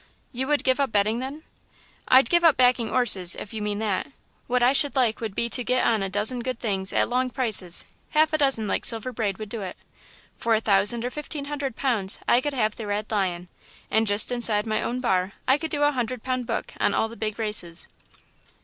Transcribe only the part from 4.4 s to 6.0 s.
What I should like would be to get on